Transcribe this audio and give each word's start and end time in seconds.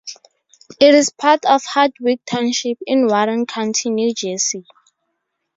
It 0.79 0.95
is 0.95 1.11
part 1.11 1.45
of 1.45 1.61
Hardwick 1.63 2.21
Township, 2.25 2.79
in 2.87 3.05
Warren 3.05 3.45
County, 3.45 3.91
New 3.91 4.15
Jersey. 4.15 4.65